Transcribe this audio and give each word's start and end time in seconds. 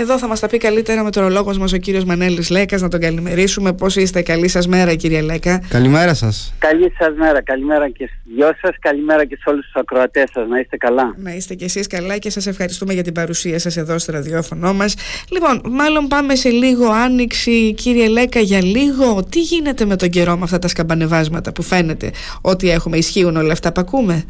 Εδώ 0.00 0.18
θα 0.18 0.26
μας 0.26 0.40
τα 0.40 0.46
πει 0.46 0.58
καλύτερα 0.58 1.04
με 1.04 1.10
τον 1.10 1.22
ρολόγο 1.22 1.56
μας 1.58 1.72
ο 1.72 1.76
κύριος 1.76 2.04
Μανέλης 2.04 2.50
Λέκας, 2.50 2.80
να 2.80 2.88
τον 2.88 3.00
καλημερίσουμε. 3.00 3.72
Πώς 3.72 3.96
είστε, 3.96 4.22
καλή 4.22 4.48
σας 4.48 4.66
μέρα, 4.66 4.94
κύριε 4.94 5.20
Λέκα. 5.20 5.62
Καλημέρα 5.68 6.14
σας. 6.14 6.54
Καλή 6.58 6.92
σας 6.98 7.14
μέρα, 7.16 7.42
καλημέρα 7.42 7.88
και 7.90 8.06
στους 8.06 8.34
δυο 8.34 8.50
σας, 8.60 8.76
καλημέρα 8.80 9.24
και 9.24 9.38
σε 9.42 9.50
όλους 9.50 9.64
τους 9.64 9.74
ακροατές 9.74 10.30
σας. 10.32 10.48
Να 10.48 10.58
είστε 10.58 10.76
καλά. 10.76 11.14
Να 11.16 11.34
είστε 11.34 11.54
κι 11.54 11.64
εσείς 11.64 11.86
καλά 11.86 12.18
και 12.18 12.30
σας 12.30 12.46
ευχαριστούμε 12.46 12.92
για 12.92 13.02
την 13.02 13.12
παρουσία 13.12 13.58
σας 13.58 13.76
εδώ 13.76 13.98
στο 13.98 14.12
ραδιόφωνο 14.12 14.72
μας. 14.72 14.94
Λοιπόν, 15.30 15.60
μάλλον 15.64 16.06
πάμε 16.06 16.34
σε 16.34 16.48
λίγο 16.48 16.90
άνοιξη, 16.90 17.74
κύριε 17.74 18.08
Λέκα, 18.08 18.40
για 18.40 18.62
λίγο. 18.62 19.24
Τι 19.30 19.40
γίνεται 19.40 19.84
με 19.84 19.96
τον 19.96 20.08
καιρό 20.08 20.36
με 20.36 20.44
αυτά 20.44 20.58
τα 20.58 20.68
σκαμπανεβάσματα 20.68 21.52
που 21.52 21.62
φαίνεται 21.62 22.10
ότι 22.40 22.70
έχουμε, 22.70 22.96
ισχύουν 22.96 23.36
όλα 23.36 23.52
αυτά 23.52 23.72
που 23.72 23.80
ακούμε; 23.80 24.24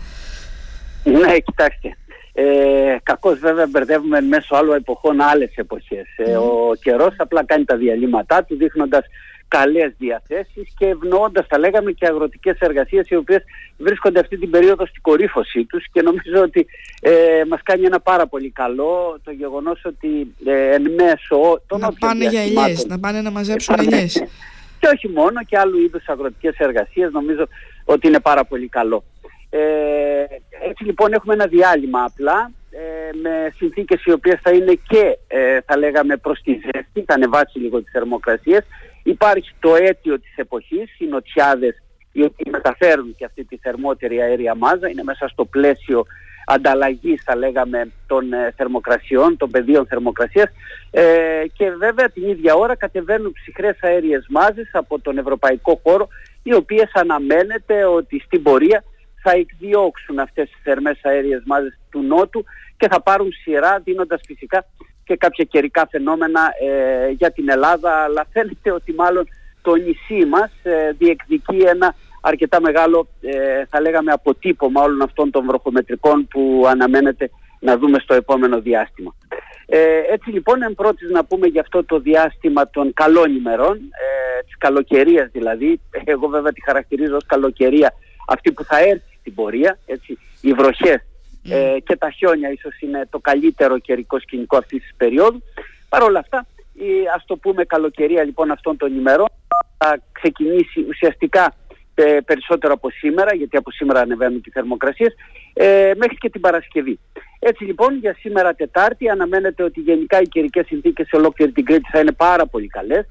Ναι, 1.05 1.39
κοιτάξτε. 1.39 1.97
Ε, 2.43 2.97
κακώς 3.03 3.39
βέβαια 3.39 3.67
μπερδεύουμε 3.67 4.21
μέσω 4.21 4.57
άλλων 4.57 4.77
εποχών 4.77 5.21
άλλες 5.21 5.53
εποχές. 5.55 6.07
Ε, 6.17 6.37
ο 6.37 6.73
καιρός 6.83 7.15
απλά 7.17 7.45
κάνει 7.45 7.65
τα 7.65 7.77
διαλύματά 7.77 8.45
του 8.45 8.57
δείχνοντας 8.57 9.05
καλές 9.49 9.93
διαθέσεις 9.99 10.73
και 10.79 10.87
ευνοώντας 10.87 11.47
θα 11.49 11.59
λέγαμε 11.59 11.93
και 11.93 12.07
αγροτικές 12.07 12.59
εργασίες 12.59 13.09
οι 13.09 13.17
οποίες 13.17 13.43
βρίσκονται 13.79 14.21
αυτή 14.21 14.39
την 14.39 14.51
περίοδο 14.51 14.87
στην 14.87 15.03
κορύφωσή 15.03 15.65
τους 15.65 15.85
και 15.93 16.03
νομίζω 16.03 16.43
ότι 16.43 16.67
ε, 17.01 17.13
μας 17.49 17.61
κάνει 17.63 17.85
ένα 17.85 18.01
πάρα 18.01 18.27
πολύ 18.27 18.51
καλό 18.51 19.21
το 19.25 19.31
γεγονός 19.31 19.85
ότι 19.85 20.35
ε, 20.45 20.75
εν 20.75 20.83
μέσω 20.83 21.63
των 21.67 21.81
να 21.81 21.93
πάνε 21.93 22.29
για 22.29 22.43
ελιές, 22.43 22.87
να 22.87 22.99
πάνε 22.99 23.21
να 23.21 23.31
μαζέψουν 23.31 23.75
ελιές. 23.79 24.13
Και 24.81 24.89
όχι 24.95 25.09
μόνο 25.09 25.45
και 25.49 25.59
άλλου 25.59 25.79
είδους 25.79 26.09
αγροτικές 26.09 26.57
εργασίες 26.57 27.13
νομίζω 27.13 27.47
ότι 27.85 28.07
είναι 28.07 28.21
πάρα 28.21 28.45
πολύ 28.45 28.69
καλό. 28.69 29.05
Ε, 29.51 29.61
έτσι 30.69 30.85
λοιπόν 30.85 31.13
έχουμε 31.13 31.35
ένα 31.35 31.47
διάλειμμα 31.47 32.05
απλά 32.05 32.51
ε, 32.71 33.17
με 33.23 33.53
συνθήκες 33.57 34.05
οι 34.05 34.13
οποίες 34.13 34.41
θα 34.43 34.51
είναι 34.51 34.79
και 34.89 35.19
ε, 35.27 35.61
θα 35.67 35.77
λέγαμε 35.77 36.17
προς 36.17 36.41
τη 36.43 36.53
ζέστη, 36.53 37.05
θα 37.07 37.15
ανεβάσει 37.15 37.59
λίγο 37.59 37.83
τις 37.83 37.93
θερμοκρασίες. 37.93 38.63
Υπάρχει 39.03 39.51
το 39.61 39.75
αίτιο 39.75 40.21
της 40.21 40.37
εποχής, 40.37 40.99
οι 40.99 41.07
νοτιάδες 41.07 41.83
οι 42.13 42.23
οποίοι 42.23 42.53
μεταφέρουν 42.53 43.15
και 43.17 43.25
αυτή 43.25 43.45
τη 43.45 43.57
θερμότερη 43.57 44.21
αέρια 44.21 44.55
μάζα, 44.55 44.89
είναι 44.89 45.03
μέσα 45.03 45.29
στο 45.29 45.45
πλαίσιο 45.45 46.05
ανταλλαγής 46.47 47.23
θα 47.25 47.37
λέγαμε 47.37 47.91
των 48.07 48.33
ε, 48.33 48.53
θερμοκρασιών, 48.57 49.37
των 49.37 49.51
πεδίων 49.51 49.87
θερμοκρασίας 49.87 50.51
ε, 50.91 51.03
και 51.53 51.71
βέβαια 51.71 52.09
την 52.11 52.29
ίδια 52.29 52.55
ώρα 52.55 52.77
κατεβαίνουν 52.77 53.33
ψυχρές 53.33 53.79
αέριες 53.81 54.27
μάζες 54.29 54.71
από 54.73 55.01
τον 55.01 55.19
ευρωπαϊκό 55.19 55.81
χώρο 55.83 56.09
οι 56.43 56.55
οποίες 56.55 56.91
αναμένεται 56.95 57.85
ότι 57.85 58.23
στην 58.27 58.43
πορεία 58.43 58.85
θα 59.23 59.31
εκδιώξουν 59.31 60.19
αυτές 60.19 60.51
τις 60.51 60.61
θερμές 60.63 60.99
αέριες 61.03 61.43
μάζες 61.47 61.79
του 61.91 62.03
Νότου 62.03 62.45
και 62.77 62.89
θα 62.91 63.03
πάρουν 63.03 63.33
σειρά 63.43 63.81
δίνοντας 63.85 64.21
φυσικά 64.27 64.65
και 65.05 65.17
κάποια 65.17 65.45
καιρικά 65.45 65.89
φαινόμενα 65.91 66.41
ε, 66.61 67.09
για 67.11 67.31
την 67.31 67.49
Ελλάδα 67.49 67.91
αλλά 67.91 68.27
φαίνεται 68.33 68.73
ότι 68.73 68.93
μάλλον 68.93 69.29
το 69.63 69.75
νησί 69.75 70.27
μας 70.29 70.51
ε, 70.63 70.91
διεκδικεί 70.99 71.57
ένα 71.57 71.95
αρκετά 72.21 72.61
μεγάλο 72.61 73.09
ε, 73.21 73.65
θα 73.69 73.81
λέγαμε 73.81 74.13
αποτύπωμα 74.13 74.83
όλων 74.83 75.03
αυτών 75.03 75.31
των 75.31 75.47
βροχομετρικών 75.47 76.29
που 76.29 76.65
αναμένεται 76.67 77.31
να 77.61 77.79
δούμε 77.79 77.99
στο 77.99 78.15
επόμενο 78.15 78.61
διάστημα. 78.61 79.15
Ε, 79.67 80.01
έτσι 80.13 80.31
λοιπόν 80.31 80.63
εν 80.63 80.75
πρώτης 80.75 81.11
να 81.11 81.25
πούμε 81.25 81.47
για 81.47 81.61
αυτό 81.61 81.85
το 81.85 81.99
διάστημα 81.99 82.71
των 82.71 82.93
καλών 82.93 83.37
ημερών, 83.37 83.77
ε, 83.77 84.43
της 84.45 84.57
καλοκαιρίας 84.59 85.29
δηλαδή, 85.33 85.81
εγώ 86.05 86.29
βέβαια 86.29 86.53
τη 86.53 86.63
χαρακτηρίζω 86.65 87.17
ως 87.17 87.27
καλοκαιρία 87.27 87.93
αυτή 88.29 88.53
που 88.53 88.65
θα 88.65 88.79
έρθει 88.79 89.10
στην 89.21 89.35
πορεία, 89.35 89.79
έτσι, 89.87 90.19
οι 90.41 90.53
βροχές 90.53 91.01
ε, 91.49 91.77
και 91.85 91.97
τα 91.97 92.11
χιόνια 92.11 92.51
ίσως 92.51 92.81
είναι 92.81 93.07
το 93.11 93.19
καλύτερο 93.19 93.79
καιρικό 93.79 94.21
σκηνικό 94.21 94.57
αυτής 94.57 94.81
της 94.81 94.95
περίοδου. 94.97 95.43
Παρ' 95.89 96.03
όλα 96.03 96.19
αυτά, 96.19 96.47
η, 96.73 96.89
ας 97.15 97.25
το 97.27 97.37
πούμε 97.37 97.65
καλοκαιρία 97.65 98.25
λοιπόν 98.25 98.51
αυτών 98.51 98.77
των 98.77 98.97
ημερών 98.97 99.29
θα 99.79 100.03
ξεκινήσει 100.13 100.85
ουσιαστικά 100.89 101.55
ε, 101.95 102.19
περισσότερο 102.25 102.73
από 102.73 102.91
σήμερα, 102.91 103.35
γιατί 103.35 103.57
από 103.57 103.71
σήμερα 103.71 104.01
ανεβαίνουν 104.01 104.43
οι 104.45 104.51
θερμοκρασίες, 104.51 105.15
ε, 105.53 105.93
μέχρι 105.97 106.17
και 106.17 106.31
την 106.31 106.41
Παρασκευή. 106.41 106.99
Έτσι 107.39 107.65
λοιπόν 107.65 107.99
για 107.99 108.17
σήμερα 108.19 108.55
Τετάρτη 108.55 109.09
αναμένεται 109.09 109.63
ότι 109.63 109.81
γενικά 109.81 110.21
οι 110.21 110.29
καιρικές 110.29 110.67
συνθήκες 110.67 111.07
σε 111.07 111.17
ολόκληρη 111.17 111.53
την 111.53 111.65
Κρήτη 111.65 111.89
θα 111.91 112.01
είναι 112.01 112.13
πάρα 112.13 112.47
πολύ 112.47 112.67
καλές. 112.67 113.07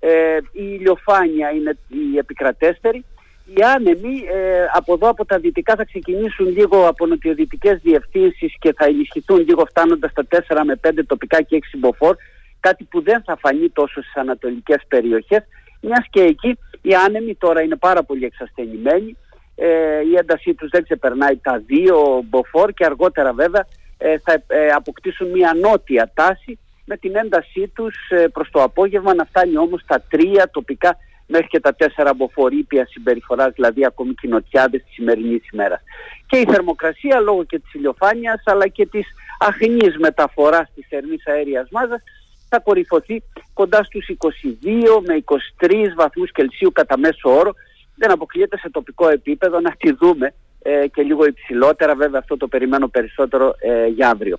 Ε, 0.00 0.36
η 0.36 0.76
ηλιοφάνεια 0.78 1.50
είναι 1.50 1.76
η 1.88 2.18
επικρατέστερη 2.18 3.04
οι 3.44 3.62
άνεμοι 3.62 4.24
ε, 4.34 4.66
από 4.72 4.92
εδώ 4.92 5.08
από 5.08 5.24
τα 5.24 5.38
δυτικά 5.38 5.74
θα 5.76 5.84
ξεκινήσουν 5.84 6.48
λίγο 6.48 6.88
από 6.88 7.06
νοτιοδυτικές 7.06 7.78
διευθύνσεις 7.82 8.54
και 8.58 8.72
θα 8.76 8.84
ενισχυθούν 8.84 9.38
λίγο 9.38 9.64
φτάνοντας 9.64 10.10
στα 10.10 10.26
4 10.30 10.60
με 10.64 10.80
5 10.88 10.90
τοπικά 11.06 11.42
και 11.42 11.58
6 11.74 11.78
μποφόρ, 11.78 12.16
κάτι 12.60 12.84
που 12.84 13.02
δεν 13.02 13.22
θα 13.22 13.36
φανεί 13.36 13.68
τόσο 13.68 14.00
στις 14.02 14.16
ανατολικές 14.16 14.82
περιοχές, 14.88 15.42
μιας 15.80 16.06
και 16.10 16.20
εκεί 16.20 16.58
οι 16.82 16.94
άνεμοι 16.94 17.34
τώρα 17.34 17.62
είναι 17.62 17.76
πάρα 17.76 18.02
πολύ 18.02 18.24
εξασθενημένοι, 18.24 19.16
ε, 19.54 20.00
η 20.12 20.16
έντασή 20.16 20.54
τους 20.54 20.68
δεν 20.70 20.82
ξεπερνάει 20.82 21.36
τα 21.36 21.62
2 21.68 22.22
μποφόρ 22.30 22.72
και 22.72 22.84
αργότερα 22.84 23.32
βέβαια 23.32 23.66
ε, 23.98 24.18
θα 24.18 24.42
ε, 24.46 24.68
αποκτήσουν 24.68 25.30
μια 25.30 25.52
νότια 25.60 26.10
τάση. 26.14 26.58
Με 26.84 26.96
την 26.96 27.16
έντασή 27.16 27.72
τους 27.74 27.96
ε, 28.08 28.28
προς 28.28 28.50
το 28.50 28.62
απόγευμα 28.62 29.14
να 29.14 29.24
φτάνει 29.24 29.56
όμως 29.56 29.80
στα 29.80 30.02
3 30.10 30.44
τοπικά 30.50 30.96
μέχρι 31.26 31.46
και 31.46 31.60
τα 31.60 31.74
τέσσερα 31.74 32.14
μποφορήπια 32.14 32.86
συμπεριφοράς, 32.86 33.52
δηλαδή 33.54 33.84
ακόμη 33.84 34.14
κοινοτιάδες 34.14 34.82
της 34.82 34.94
σημερινής 34.94 35.48
ημέρας. 35.52 35.80
Και 36.26 36.36
η 36.36 36.44
θερμοκρασία 36.44 37.20
λόγω 37.20 37.44
και 37.44 37.58
της 37.58 37.74
ηλιοφάνειας 37.74 38.42
αλλά 38.44 38.68
και 38.68 38.86
της 38.86 39.06
αχνής 39.38 39.96
μεταφοράς 39.98 40.70
της 40.74 40.86
θερμής 40.88 41.26
αέριας 41.26 41.68
μάζας 41.70 42.02
θα 42.48 42.58
κορυφωθεί 42.58 43.22
κοντά 43.52 43.82
στους 43.82 44.06
22 44.18 45.00
με 45.06 45.24
23 45.60 45.94
βαθμούς 45.96 46.32
Κελσίου 46.32 46.72
κατά 46.72 46.98
μέσο 46.98 47.36
όρο. 47.38 47.52
Δεν 47.96 48.10
αποκλείεται 48.10 48.58
σε 48.58 48.70
τοπικό 48.70 49.08
επίπεδο 49.08 49.60
να 49.60 49.70
τη 49.70 49.92
δούμε 49.92 50.34
ε, 50.62 50.86
και 50.86 51.02
λίγο 51.02 51.24
υψηλότερα, 51.24 51.94
βέβαια 51.94 52.20
αυτό 52.20 52.36
το 52.36 52.48
περιμένω 52.48 52.88
περισσότερο 52.88 53.54
ε, 53.58 53.86
για 53.86 54.08
αύριο. 54.08 54.36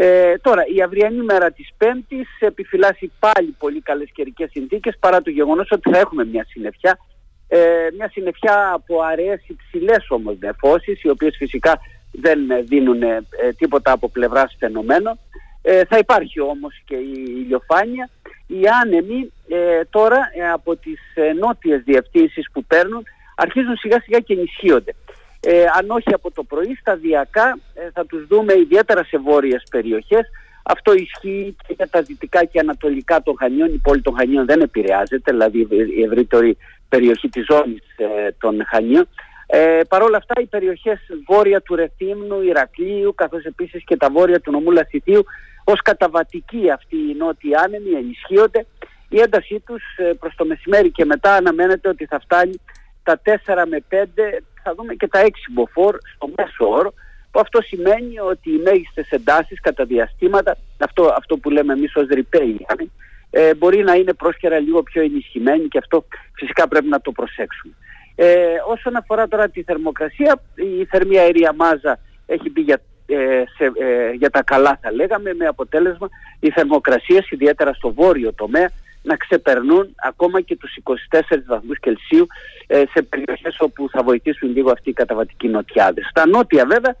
Ε, 0.00 0.38
τώρα, 0.38 0.62
η 0.74 0.82
αυριανή 0.82 1.22
μέρα 1.22 1.50
της 1.50 1.68
Πέμπτης 1.76 2.28
επιφυλάσσει 2.38 3.12
πάλι 3.18 3.54
πολύ 3.58 3.80
καλές 3.80 4.10
καιρικές 4.12 4.50
συνθήκες 4.50 4.96
παρά 5.00 5.22
το 5.22 5.30
γεγονός 5.30 5.70
ότι 5.70 5.90
θα 5.90 5.98
έχουμε 5.98 6.24
μια 6.24 6.44
συννεφιά. 6.48 6.98
Ε, 7.48 7.58
μια 7.96 8.08
συννεφιά 8.12 8.70
από 8.72 9.02
αραιές 9.02 9.40
υψηλές 9.46 10.06
όμως 10.08 10.36
νεφώσεις, 10.38 11.02
οι 11.02 11.08
οποίες 11.08 11.36
φυσικά 11.36 11.80
δεν 12.12 12.38
δίνουν 12.64 13.02
ε, 13.02 13.24
τίποτα 13.58 13.92
από 13.92 14.08
πλευράς 14.08 14.56
φαινομένων. 14.58 15.18
Ε, 15.62 15.84
θα 15.84 15.98
υπάρχει 15.98 16.40
όμως 16.40 16.82
και 16.84 16.94
η 16.94 17.24
ηλιοφάνεια. 17.26 18.10
Οι 18.46 18.62
άνεμοι 18.82 19.32
ε, 19.48 19.84
τώρα 19.90 20.18
από 20.54 20.76
τις 20.76 21.00
νότιες 21.40 21.82
διευθύνσεις 21.84 22.50
που 22.52 22.64
παίρνουν 22.64 23.02
αρχίζουν 23.36 23.76
σιγά 23.76 24.00
σιγά 24.00 24.18
και 24.18 24.32
ενισχύονται 24.32 24.94
ε, 25.40 25.64
αν 25.78 25.90
όχι 25.90 26.14
από 26.14 26.30
το 26.30 26.42
πρωί, 26.42 26.76
σταδιακά 26.80 27.58
ε, 27.74 27.90
θα 27.92 28.06
τους 28.06 28.26
δούμε 28.26 28.58
ιδιαίτερα 28.58 29.04
σε 29.04 29.18
βόρειες 29.18 29.62
περιοχές. 29.70 30.26
Αυτό 30.62 30.94
ισχύει 30.94 31.56
και 31.66 31.74
για 31.76 31.88
τα 31.88 32.02
δυτικά 32.02 32.44
και 32.44 32.58
ανατολικά 32.58 33.22
των 33.22 33.36
Χανιών. 33.38 33.74
Η 33.74 33.80
πόλη 33.82 34.02
των 34.02 34.14
Χανιών 34.16 34.46
δεν 34.46 34.60
επηρεάζεται, 34.60 35.32
δηλαδή 35.32 35.66
η 35.96 36.02
ευρύτερη 36.02 36.56
περιοχή 36.88 37.28
της 37.28 37.44
ζώνης 37.50 37.82
ε, 37.96 38.30
των 38.40 38.64
Χανιών. 38.66 39.08
Ε, 39.46 39.80
Παρ' 39.88 40.02
όλα 40.02 40.16
αυτά 40.16 40.40
οι 40.40 40.46
περιοχές 40.46 40.98
βόρεια 41.26 41.60
του 41.60 41.74
Ρεθύμνου, 41.74 42.42
Ηρακλείου, 42.42 43.14
καθώς 43.14 43.44
επίσης 43.44 43.84
και 43.84 43.96
τα 43.96 44.10
βόρεια 44.10 44.40
του 44.40 44.50
νομού 44.50 44.70
Λασιθίου, 44.70 45.24
ως 45.64 45.82
καταβατική 45.82 46.70
αυτή 46.70 46.96
η 46.96 47.14
νότια 47.18 47.60
άνεμη 47.64 47.90
ενισχύονται. 47.90 48.66
Η 49.08 49.20
έντασή 49.20 49.62
τους 49.66 49.82
ε, 49.96 50.12
προς 50.12 50.34
το 50.34 50.44
μεσημέρι 50.44 50.90
και 50.90 51.04
μετά 51.04 51.32
αναμένεται 51.34 51.88
ότι 51.88 52.06
θα 52.06 52.20
φτάνει 52.20 52.60
τα 53.02 53.20
4 53.24 53.64
με 53.68 53.84
5 53.90 53.96
θα 54.68 54.74
δούμε 54.74 54.94
και 54.94 55.08
τα 55.08 55.20
6 55.22 55.28
μποφόρ 55.50 55.96
στο 56.14 56.30
μέσο 56.36 56.68
όρο 56.78 56.92
που 57.30 57.40
αυτό 57.40 57.62
σημαίνει 57.62 58.18
ότι 58.30 58.50
οι 58.50 58.60
μέγιστες 58.64 59.10
εντάσεις 59.10 59.60
κατά 59.60 59.84
διαστήματα, 59.84 60.56
αυτό, 60.78 61.14
αυτό 61.16 61.36
που 61.36 61.50
λέμε 61.50 61.72
εμείς 61.72 61.96
ως 61.96 62.06
ρηπαίοι, 62.08 62.66
ε, 63.30 63.54
μπορεί 63.54 63.82
να 63.82 63.94
είναι 63.94 64.12
πρόσχερα 64.12 64.58
λίγο 64.58 64.82
πιο 64.82 65.02
ενισχυμένοι 65.02 65.68
και 65.68 65.78
αυτό 65.78 66.04
φυσικά 66.32 66.68
πρέπει 66.68 66.88
να 66.88 67.00
το 67.00 67.12
προσέξουμε. 67.12 67.74
Ε, 68.14 68.26
όσον 68.68 68.96
αφορά 68.96 69.28
τώρα 69.28 69.48
τη 69.48 69.62
θερμοκρασία, 69.62 70.40
η 70.54 70.84
θερμή 70.84 71.18
αερία 71.18 71.52
μάζα 71.56 71.98
έχει 72.26 72.50
μπει 72.50 72.60
για, 72.60 72.80
ε, 73.06 73.42
σε, 73.56 73.64
ε, 73.64 74.10
για 74.12 74.30
τα 74.30 74.42
καλά 74.42 74.78
θα 74.82 74.92
λέγαμε 74.92 75.34
με 75.34 75.46
αποτέλεσμα 75.46 76.08
οι 76.40 76.50
θερμοκρασίες 76.50 77.30
ιδιαίτερα 77.30 77.72
στο 77.72 77.92
βόρειο 77.92 78.32
τομέα 78.32 78.70
να 79.02 79.16
ξεπερνούν 79.16 79.94
ακόμα 79.96 80.40
και 80.40 80.56
τους 80.56 80.76
24 80.82 81.20
βαθμούς 81.46 81.78
Κελσίου 81.80 82.26
ε, 82.66 82.82
σε 82.92 83.02
περιοχές 83.02 83.56
όπου 83.58 83.88
θα 83.90 84.02
βοηθήσουν 84.02 84.52
λίγο 84.52 84.70
αυτοί 84.70 84.90
οι 84.90 84.92
καταβατικοί 84.92 85.48
νοτιάδες. 85.48 86.06
Στα 86.10 86.26
νότια 86.26 86.66
βέβαια 86.66 86.96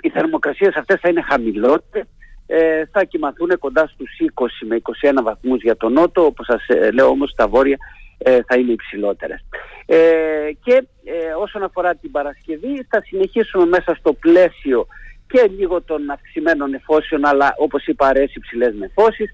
οι 0.00 0.08
θερμοκρασίες 0.08 0.74
αυτές 0.74 1.00
θα 1.00 1.08
είναι 1.08 1.22
χαμηλότερες, 1.22 2.06
ε, 2.46 2.82
θα 2.92 3.04
κοιμαθούν 3.04 3.58
κοντά 3.58 3.86
στους 3.86 4.10
20 4.34 4.66
με 4.66 4.76
21 4.76 5.22
βαθμούς 5.22 5.62
για 5.62 5.76
τον 5.76 5.92
νότο, 5.92 6.24
όπως 6.24 6.46
σας 6.46 6.66
ε, 6.68 6.90
λέω 6.90 7.08
όμως 7.08 7.34
τα 7.36 7.48
βόρεια 7.48 7.76
ε, 8.18 8.38
θα 8.46 8.56
είναι 8.56 8.72
υψηλότερες. 8.72 9.44
και 10.64 10.84
όσον 11.38 11.62
αφορά 11.62 11.94
την 11.94 12.10
Παρασκευή 12.10 12.86
θα 12.88 13.02
συνεχίσουμε 13.04 13.66
μέσα 13.66 13.94
στο 13.94 14.12
πλαίσιο 14.12 14.86
και 15.26 15.50
λίγο 15.58 15.82
των 15.82 16.10
αυξημένων 16.10 16.74
εφόσεων 16.74 17.24
αλλά 17.24 17.54
όπως 17.56 17.86
είπα 17.86 18.06
αρέσει 18.06 18.40
ψηλές 18.40 18.74
νεφώσεις. 18.74 19.30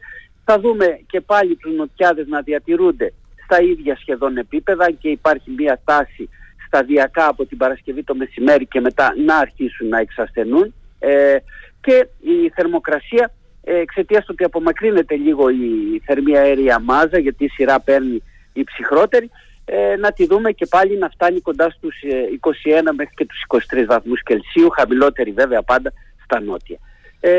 Θα 0.48 0.60
δούμε 0.60 1.00
και 1.06 1.20
πάλι 1.20 1.56
τους 1.56 1.74
νοτιάδες 1.76 2.26
να 2.26 2.40
διατηρούνται 2.40 3.12
στα 3.44 3.62
ίδια 3.62 3.96
σχεδόν 3.96 4.36
επίπεδα 4.36 4.90
και 4.90 5.08
υπάρχει 5.08 5.50
μια 5.50 5.80
τάση 5.84 6.28
σταδιακά 6.66 7.28
από 7.28 7.46
την 7.46 7.56
Παρασκευή 7.56 8.02
το 8.02 8.14
μεσημέρι 8.14 8.66
και 8.66 8.80
μετά 8.80 9.14
να 9.26 9.36
αρχίσουν 9.36 9.88
να 9.88 9.98
εξασθενούν 9.98 10.74
ε, 10.98 11.36
και 11.80 12.08
η 12.20 12.50
θερμοκρασία 12.54 13.32
ε, 13.64 13.78
εξαιτίας 13.78 14.20
του 14.20 14.30
ότι 14.30 14.44
απομακρύνεται 14.44 15.14
λίγο 15.14 15.48
η 15.48 16.02
θερμή 16.04 16.38
αέρια 16.38 16.78
μάζα 16.80 17.18
γιατί 17.18 17.44
η 17.44 17.48
σειρά 17.48 17.80
παίρνει 17.80 18.22
η 18.52 18.64
ψυχρότερη 18.64 19.30
ε, 19.64 19.96
να 19.96 20.12
τη 20.12 20.26
δούμε 20.26 20.50
και 20.52 20.66
πάλι 20.66 20.98
να 20.98 21.08
φτάνει 21.08 21.40
κοντά 21.40 21.70
στους 21.70 21.94
21 22.04 22.72
ε, 22.72 22.80
μέχρι 22.82 23.14
και 23.14 23.26
τους 23.26 23.44
23 23.72 23.84
βαθμούς 23.86 24.22
Κελσίου 24.22 24.70
χαμηλότερη 24.70 25.30
βέβαια 25.30 25.62
πάντα 25.62 25.92
στα 26.24 26.40
νότια. 26.40 26.78
Ε, 27.20 27.30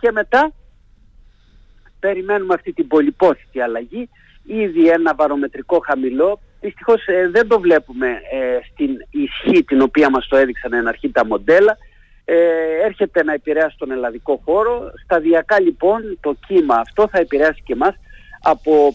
και 0.00 0.10
μετά 0.12 0.52
περιμένουμε 2.06 2.54
αυτή 2.54 2.72
την 2.72 2.86
πολυπόθητη 2.86 3.60
αλλαγή. 3.60 4.08
Ήδη 4.46 4.88
ένα 4.88 5.14
βαρομετρικό 5.14 5.78
χαμηλό. 5.86 6.40
Δυστυχώς 6.60 7.06
ε, 7.06 7.28
δεν 7.28 7.48
το 7.48 7.60
βλέπουμε 7.60 8.08
ε, 8.08 8.58
στην 8.70 8.90
ισχύ 9.10 9.64
την 9.64 9.80
οποία 9.80 10.10
μας 10.10 10.28
το 10.28 10.36
έδειξαν 10.36 10.72
εν 10.72 10.88
αρχή 10.88 11.10
τα 11.10 11.26
μοντέλα. 11.26 11.76
Ε, 12.24 12.36
έρχεται 12.84 13.24
να 13.24 13.32
επηρεάσει 13.32 13.76
τον 13.78 13.90
ελλαδικό 13.90 14.40
χώρο. 14.44 14.92
Σταδιακά 15.04 15.60
λοιπόν 15.60 16.18
το 16.20 16.36
κύμα 16.46 16.74
αυτό 16.74 17.08
θα 17.12 17.18
επηρεάσει 17.18 17.62
και 17.64 17.72
εμάς 17.72 17.94
από 18.42 18.94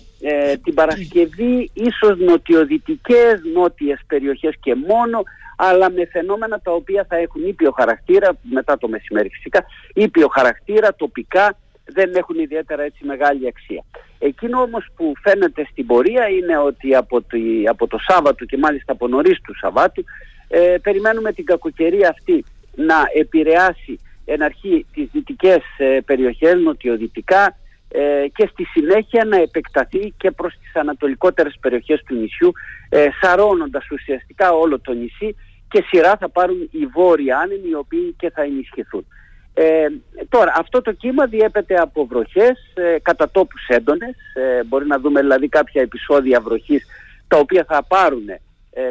την 0.64 0.74
Παρασκευή 0.74 1.72
ίσως 1.74 2.18
νοτιοδυτικές, 2.18 3.42
νότιες 3.54 4.00
περιοχές 4.08 4.56
και 4.60 4.76
μόνο 4.76 5.24
αλλά 5.58 5.92
με 5.92 6.06
φαινόμενα 6.12 6.60
τα 6.60 6.72
οποία 6.72 7.06
θα 7.10 7.16
έχουν 7.16 7.48
ήπιο 7.48 7.72
χαρακτήρα 7.72 8.38
μετά 8.42 8.78
το 8.78 8.88
μεσημέρι 8.88 9.30
φυσικά 9.30 9.66
ήπιο 9.94 10.28
χαρακτήρα 10.28 10.96
τοπικά 10.96 11.58
δεν 11.94 12.16
έχουν 12.16 12.40
ιδιαίτερα 12.40 12.84
έτσι 12.84 13.06
μεγάλη 13.06 13.48
αξία. 13.48 13.84
Εκείνο 14.20 14.62
όμως 14.62 14.88
που 14.96 15.14
φαίνεται 15.22 15.68
στην 15.72 15.86
πορεία 15.86 16.28
είναι 16.28 16.58
ότι 16.58 16.96
από, 16.96 17.24
από 17.70 17.88
το 17.88 17.98
Σάββατο 18.08 18.46
και 18.46 18.58
μάλιστα 18.58 18.92
από 18.92 19.08
νωρίς 19.08 19.42
του 19.42 19.58
Σαββάτου 19.58 20.04
ε, 20.48 20.76
περιμένουμε 20.82 21.34
την 21.34 21.46
κακοκαιρία 21.46 22.10
αυτή 22.10 22.46
να 22.76 22.96
επηρεάσει 23.14 24.00
εν 24.26 24.44
αρχή 24.44 24.86
τις 24.94 25.08
δυτικές 25.12 25.62
ε, 25.78 26.00
περιοχές 26.06 26.56
νοτιοδυτικά 26.56 27.58
ε, 27.90 28.26
και 28.34 28.50
στη 28.52 28.64
συνέχεια 28.64 29.26
να 29.26 29.38
επεκταθεί 29.38 30.14
και 30.18 30.32
προς 30.32 30.54
τις 30.62 30.76
ανατολικότερες 30.76 31.58
περιοχές 31.62 32.04
του 32.06 32.16
νησιού 32.16 32.52
ε, 32.90 33.08
σαρώνοντας 33.22 33.90
ουσιαστικά 33.90 34.52
όλο 34.52 34.80
το 34.80 34.94
νησί 34.94 35.36
και 35.70 35.84
σειρά 35.88 36.18
θα 36.18 36.30
πάρουν 36.30 36.70
οι 36.72 36.86
βόρειοι 36.86 37.32
άνεμοι 37.32 37.70
οι 37.70 37.76
οποίοι 37.76 38.16
και 38.18 38.30
θα 38.30 38.42
ενισχυθούν. 38.42 39.06
Ε, 39.60 39.88
τώρα, 40.30 40.54
αυτό 40.58 40.82
το 40.82 40.92
κύμα 40.92 41.26
διέπεται 41.26 41.76
από 41.76 42.06
βροχές 42.06 42.74
ε, 42.74 42.96
κατά 43.02 43.30
τόπους 43.30 43.68
έντονες. 43.68 44.16
Ε, 44.34 44.64
μπορεί 44.64 44.88
να 44.88 45.00
δούμε 45.00 45.20
δηλαδή 45.22 45.48
κάποια 45.48 45.82
επεισόδια 45.82 46.42
βροχής 46.42 46.86
τα 47.28 47.38
οποία 47.38 47.66
θα 47.68 47.84
πάρουν 47.84 48.30
ε, 48.30 48.40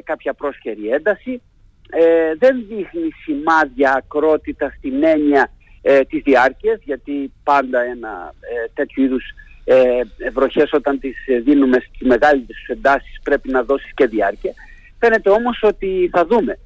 κάποια 0.04 0.34
πρόσχερη 0.34 0.88
ένταση. 0.88 1.42
Ε, 1.90 2.34
δεν 2.38 2.64
δείχνει 2.68 3.10
σημάδια 3.22 3.92
ακρότητα 3.92 4.74
στην 4.78 5.04
έννοια 5.04 5.50
ε, 5.82 6.00
της 6.00 6.22
διάρκειας 6.22 6.78
γιατί 6.84 7.32
πάντα 7.42 7.80
ένα 7.80 8.34
ε, 8.40 8.70
τέτοιου 8.74 9.02
είδους 9.02 9.24
ε, 9.64 10.00
βροχές 10.32 10.72
όταν 10.72 10.98
τις 10.98 11.16
δίνουμε 11.42 11.78
στη 11.78 12.06
μεγάλη 12.06 12.40
της 12.40 12.68
εντάσεις 12.68 13.20
πρέπει 13.22 13.50
να 13.50 13.62
δώσει 13.62 13.92
και 13.94 14.06
διάρκεια. 14.06 14.52
Φαίνεται 14.98 15.30
όμως 15.30 15.58
ότι 15.62 16.10
θα 16.12 16.26
δούμε 16.26 16.58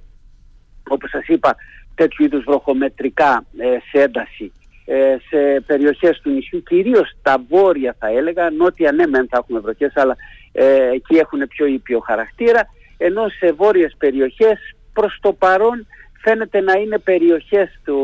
όπως 0.88 1.10
σας 1.10 1.26
είπα 1.26 1.56
τέτοιου 2.00 2.24
είδους 2.24 2.44
βροχομετρικά 2.44 3.44
ε, 3.58 3.76
σε 3.90 4.02
ένταση 4.02 4.52
ε, 4.84 5.16
σε 5.28 5.60
περιοχές 5.66 6.20
του 6.20 6.30
νησιού, 6.30 6.62
κυρίως 6.62 7.12
τα 7.22 7.42
βόρεια 7.48 7.96
θα 7.98 8.08
έλεγα, 8.08 8.50
νότια 8.50 8.92
ναι 8.92 9.06
μεν 9.06 9.26
θα 9.30 9.38
έχουμε 9.38 9.60
βροχές 9.60 9.92
αλλά 9.96 10.16
ε, 10.52 10.90
εκεί 10.90 11.16
έχουν 11.16 11.46
πιο 11.48 11.66
ήπιο 11.66 11.98
χαρακτήρα, 11.98 12.66
ενώ 12.96 13.28
σε 13.28 13.52
βόρειες 13.52 13.94
περιοχές 13.98 14.58
προς 14.92 15.18
το 15.20 15.32
παρόν 15.32 15.86
φαίνεται 16.22 16.60
να 16.60 16.72
είναι 16.72 16.98
περιοχές 16.98 17.80
του 17.84 17.98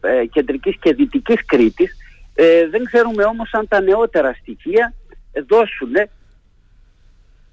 ε, 0.00 0.26
κεντρικής 0.26 0.76
και 0.80 0.94
δυτικής 0.94 1.44
Κρήτης. 1.46 1.96
Ε, 2.34 2.68
δεν 2.68 2.84
ξέρουμε 2.84 3.24
όμως 3.24 3.52
αν 3.52 3.68
τα 3.68 3.80
νεότερα 3.80 4.32
στοιχεία 4.40 4.94
δώσουν 5.48 5.92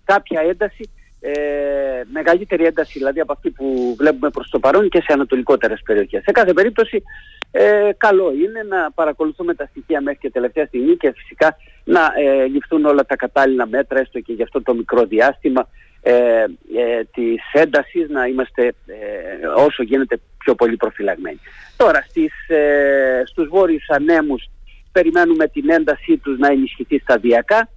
κάποια 0.06 0.42
ένταση 0.42 0.90
ε, 1.26 2.02
μεγαλύτερη 2.12 2.66
ένταση 2.66 2.98
δηλαδή 2.98 3.20
από 3.20 3.32
αυτή 3.32 3.50
που 3.50 3.96
βλέπουμε 3.98 4.30
προς 4.30 4.50
το 4.50 4.60
παρόν 4.60 4.90
και 4.90 5.02
σε 5.02 5.14
ανατολικότερες 5.14 5.82
περιοχές. 5.86 6.24
Σε 6.24 6.32
κάθε 6.32 6.54
περίπτωση 6.54 7.04
ε, 7.52 7.90
καλό 7.98 8.34
είναι 8.34 8.64
να 8.70 8.92
παρακολουθούμε 8.92 9.54
τα 9.54 9.66
στοιχεία 9.66 10.02
μέχρι 10.02 10.20
και 10.20 10.30
τελευταία 10.30 10.66
στιγμή 10.66 10.98
και 10.98 11.12
φυσικά 11.12 11.58
να 11.84 12.02
ε, 12.18 12.46
ληφθούν 12.46 12.86
όλα 12.86 13.06
τα 13.06 13.16
κατάλληλα 13.16 13.68
μέτρα 13.68 14.00
έστω 14.00 14.20
και 14.20 14.34
για 14.34 14.44
αυτό 14.44 14.62
το 14.62 14.74
μικρό 14.74 15.06
διάστημα 15.06 15.70
ε, 16.02 16.14
ε, 16.14 17.04
της 17.14 17.42
έντασης 17.52 18.10
να 18.10 18.26
είμαστε 18.26 18.74
ε, 18.86 19.46
όσο 19.56 19.84
γίνεται 19.84 20.20
πιο 20.38 20.56
πολύ 20.56 20.76
προφυλαγμένοι. 20.76 21.40
Τώρα 21.78 22.06
στις, 22.10 22.48
ε, 22.48 23.24
στους 23.26 23.48
βόρειους 23.48 23.90
ανέμους 23.90 24.50
περιμένουμε 24.92 25.48
την 25.48 25.70
έντασή 25.70 26.18
τους 26.18 26.38
να 26.38 26.48
ενισχυθεί 26.48 27.00
σταδιακά. 27.00 27.70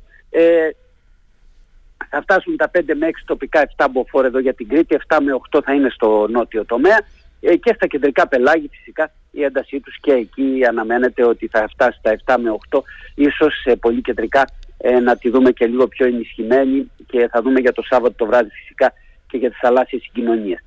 Ε, 2.06 2.16
θα 2.16 2.22
φτάσουν 2.22 2.56
τα 2.56 2.70
5 2.78 2.80
με 2.94 3.06
6 3.06 3.10
τοπικά 3.24 3.68
7 3.76 3.86
μποφόρ 3.92 4.24
εδώ 4.24 4.38
για 4.38 4.54
την 4.54 4.68
Κρήτη, 4.68 4.96
7 5.08 5.18
με 5.22 5.32
8 5.50 5.60
θα 5.64 5.74
είναι 5.74 5.88
στο 5.90 6.26
νότιο 6.30 6.64
τομέα 6.64 6.98
ε, 7.40 7.56
και 7.56 7.72
στα 7.74 7.86
κεντρικά 7.86 8.28
πελάγη 8.28 8.68
φυσικά 8.72 9.12
η 9.30 9.42
έντασή 9.42 9.80
τους 9.80 10.00
και 10.00 10.12
εκεί 10.12 10.60
αναμένεται 10.68 11.24
ότι 11.24 11.46
θα 11.46 11.68
φτάσει 11.72 11.98
στα 11.98 12.16
7 12.24 12.36
με 12.42 12.56
8 12.70 12.78
ίσως 13.14 13.60
σε 13.60 13.76
πολύ 13.76 14.00
κεντρικά 14.00 14.44
ε, 14.78 14.98
να 14.98 15.16
τη 15.16 15.30
δούμε 15.30 15.50
και 15.50 15.66
λίγο 15.66 15.88
πιο 15.88 16.06
ενισχυμένη 16.06 16.90
και 17.06 17.28
θα 17.30 17.42
δούμε 17.42 17.60
για 17.60 17.72
το 17.72 17.82
Σάββατο 17.82 18.14
το 18.16 18.26
βράδυ 18.26 18.50
φυσικά 18.50 18.92
και 19.28 19.36
για 19.36 19.48
τις 19.50 19.58
θαλάσσιες 19.58 20.02
συγκοινωνίες. 20.02 20.58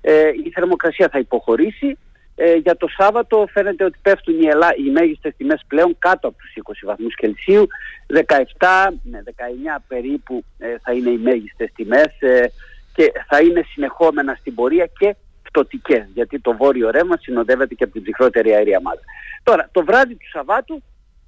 Ε, 0.00 0.28
η 0.44 0.50
θερμοκρασία 0.50 1.08
θα 1.08 1.18
υποχωρήσει 1.18 1.98
ε, 2.38 2.54
για 2.54 2.76
το 2.76 2.86
Σάββατο 2.98 3.48
φαίνεται 3.52 3.84
ότι 3.84 3.98
πέφτουν 4.02 4.42
οι, 4.42 4.46
ελά, 4.46 4.74
οι 4.76 4.90
μέγιστες 4.90 5.34
τιμές 5.36 5.64
πλέον 5.66 5.96
κάτω 5.98 6.28
από 6.28 6.36
τους 6.36 6.52
20 6.64 6.72
βαθμούς 6.84 7.14
Κελσίου. 7.14 7.66
17 8.14 8.22
με 9.02 9.22
19 9.26 9.30
περίπου 9.88 10.44
ε, 10.58 10.66
θα 10.82 10.92
είναι 10.92 11.10
οι 11.10 11.16
μέγιστες 11.16 11.72
τιμές 11.74 12.20
ε, 12.20 12.52
και 12.94 13.12
θα 13.28 13.40
είναι 13.40 13.64
συνεχόμενα 13.72 14.36
στην 14.40 14.54
πορεία 14.54 14.88
και 14.98 15.16
φτωτικές 15.42 16.06
γιατί 16.14 16.40
το 16.40 16.56
βόρειο 16.56 16.90
ρεύμα 16.90 17.16
συνοδεύεται 17.20 17.74
και 17.74 17.84
από 17.84 17.92
την 17.92 18.02
ψυχρότερη 18.02 18.54
αέρια 18.54 18.80
μάζα. 18.80 19.00
Τώρα 19.42 19.68
το 19.72 19.84
βράδυ 19.84 20.14
του 20.14 20.28
Σαββάτου 20.28 20.82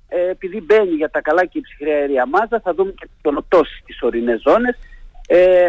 ε, 0.08 0.30
επειδή 0.30 0.60
μπαίνει 0.60 0.94
για 0.94 1.10
τα 1.10 1.20
καλά 1.20 1.44
και 1.44 1.58
η 1.58 1.60
ψυχρή 1.60 1.90
αέρια 1.90 2.26
μάζα 2.26 2.60
θα 2.60 2.74
δούμε 2.74 2.92
και 2.92 3.08
τον 3.22 3.36
οτόση 3.36 3.78
στις 3.82 4.02
ορεινές 4.02 4.40
ζώνες. 4.40 4.78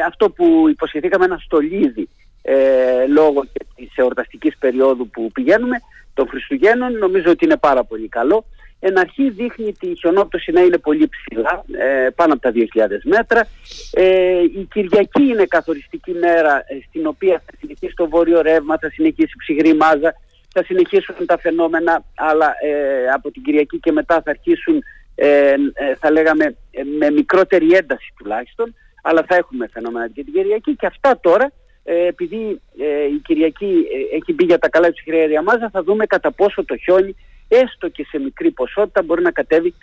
αυτό 0.08 0.30
που 0.30 0.70
υποσχεθήκαμε 0.70 1.26
ένα 1.26 1.38
στολίδι 1.38 2.10
ε, 2.52 3.08
λόγω 3.08 3.44
και 3.54 3.66
της 3.76 3.92
εορταστικής 3.96 4.58
περίοδου 4.58 5.10
που 5.10 5.32
πηγαίνουμε 5.32 5.78
των 6.14 6.28
Χριστουγέννων 6.28 6.98
νομίζω 6.98 7.32
ότι 7.32 7.46
είναι 7.46 7.58
πάρα 7.58 7.84
πολύ 7.84 8.08
καλό. 8.08 8.46
Εν 8.80 9.00
αρχή 9.00 9.30
δείχνει 9.30 9.74
τη 9.74 9.96
χιονόπτωση 9.96 10.52
να 10.52 10.62
είναι 10.62 10.78
πολύ 10.78 11.10
ψηλά, 11.10 11.64
ε, 11.78 12.10
πάνω 12.16 12.34
από 12.34 12.42
τα 12.42 12.52
2.000 12.56 12.66
μέτρα. 13.04 13.48
Ε, 13.92 14.42
η 14.42 14.68
Κυριακή 14.74 15.24
είναι 15.24 15.46
καθοριστική 15.46 16.12
μέρα 16.12 16.64
ε, 16.68 16.78
στην 16.88 17.08
οποία 17.08 17.42
θα 17.46 17.52
συνεχίσει 17.60 17.94
το 17.96 18.10
βόρειο 18.10 18.42
ρεύμα, 18.42 18.78
θα 18.78 18.90
συνεχίσει 18.90 19.32
η 19.34 19.40
ψυχρή 19.40 19.74
μάζα, 19.74 20.16
θα 20.54 20.64
συνεχίσουν 20.64 21.26
τα 21.26 21.38
φαινόμενα, 21.38 22.04
αλλά 22.16 22.54
ε, 22.62 23.10
από 23.14 23.32
την 23.32 23.44
Κυριακή 23.44 23.80
και 23.80 23.92
μετά 23.92 24.16
θα 24.16 24.30
αρχίσουν, 24.30 24.84
ε, 25.16 25.56
θα 26.00 26.12
λέγαμε, 26.12 26.56
με 27.00 27.12
μικρότερη 27.12 27.74
ένταση 27.74 28.14
τουλάχιστον, 28.18 28.76
αλλά 29.04 29.26
θα 29.28 29.36
έχουμε 29.36 29.68
φαινόμενα 29.74 30.08
και 30.08 30.24
την 30.24 30.34
Κυριακή 30.34 30.76
και 30.76 30.86
αυτά 30.86 31.20
τώρα 31.22 31.46
ε, 31.46 31.59
επειδή 31.94 32.62
ε, 32.80 33.06
η 33.16 33.22
Κυριακή 33.24 33.66
ε, 33.66 34.16
έχει 34.16 34.34
μπει 34.34 34.44
για 34.44 34.60
τα 34.60 34.70
καλά 34.70 34.90
της 34.90 35.02
χρέαρια 35.04 35.42
μάζα 35.42 35.70
θα 35.72 35.84
δούμε 35.84 36.06
κατά 36.06 36.32
πόσο 36.32 36.66
το 36.66 36.78
χιόνι 36.78 37.16
έστω 37.48 37.88
και 37.90 38.06
σε 38.10 38.20
μικρή 38.20 38.52
ποσότητα 38.52 39.04
μπορεί 39.04 39.22
να 39.22 39.32
κατέβει 39.32 39.74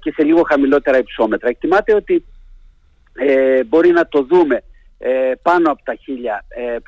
και 0.00 0.12
σε 0.12 0.22
λίγο 0.22 0.42
χαμηλότερα 0.42 0.98
υψόμετρα. 0.98 1.48
Εκτιμάται 1.48 1.94
ότι 1.94 2.24
μπορεί 3.66 3.90
να 3.90 4.08
το 4.08 4.22
δούμε 4.22 4.62
πάνω 5.42 5.70
από 5.70 5.82
τα 5.82 5.96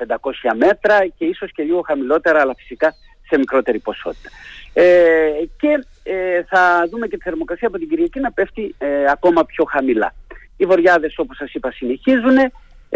1500 0.05 0.55
μέτρα 0.57 1.07
και 1.17 1.25
ίσως 1.25 1.51
και 1.51 1.63
λίγο 1.63 1.81
χαμηλότερα 1.81 2.39
αλλά 2.39 2.55
φυσικά 2.57 2.93
σε 3.29 3.37
μικρότερη 3.37 3.79
ποσότητα. 3.79 4.29
και 5.57 5.85
θα 6.49 6.87
δούμε 6.91 7.07
και 7.07 7.17
τη 7.17 7.23
θερμοκρασία 7.23 7.67
από 7.67 7.77
την 7.77 7.89
Κυριακή 7.89 8.19
να 8.19 8.31
πέφτει 8.31 8.75
ακόμα 9.09 9.45
πιο 9.45 9.63
χαμηλά. 9.63 10.13
Οι 10.57 10.65
βοριάδες 10.65 11.17
όπως 11.17 11.37
σας 11.37 11.53
είπα 11.53 11.71
συνεχίζουν 11.71 12.37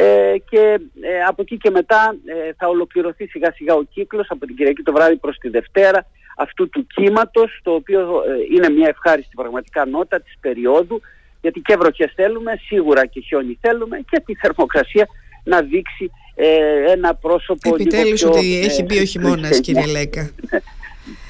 ε, 0.01 0.37
και 0.49 0.79
ε, 1.01 1.23
από 1.27 1.41
εκεί 1.41 1.57
και 1.57 1.69
μετά 1.69 2.15
ε, 2.25 2.51
θα 2.57 2.67
ολοκληρωθεί 2.67 3.27
σιγά 3.27 3.51
σιγά 3.51 3.73
ο 3.73 3.83
κύκλος 3.83 4.27
από 4.29 4.45
την 4.45 4.55
Κυριακή 4.55 4.81
το 4.81 4.91
βράδυ 4.91 5.15
προς 5.15 5.37
τη 5.37 5.49
Δευτέρα 5.49 6.05
αυτού 6.37 6.69
του 6.69 6.87
κύματος 6.87 7.59
το 7.63 7.71
οποίο 7.73 8.23
είναι 8.53 8.69
μια 8.69 8.87
ευχάριστη 8.87 9.31
πραγματικά 9.35 9.85
νότα 9.85 10.21
της 10.21 10.33
περίοδου 10.41 11.01
γιατί 11.41 11.59
και 11.59 11.75
βροχές 11.75 12.11
θέλουμε, 12.15 12.51
σίγουρα 12.65 13.05
και 13.05 13.19
χιόνι 13.19 13.57
θέλουμε 13.61 13.97
και 14.09 14.21
τη 14.25 14.35
θερμοκρασία 14.35 15.07
να 15.43 15.61
δείξει 15.61 16.11
ένα 16.87 17.15
πρόσωπο 17.15 17.69
Επιτέλους 17.73 18.21
λίγο 18.21 18.31
πιο, 18.31 18.39
ότι 18.39 18.59
έχει 18.59 18.83
μπει 18.83 18.99
ο 18.99 19.05
χειμώνας 19.05 19.59
κύριε 19.59 19.85
Λέκα. 19.85 20.29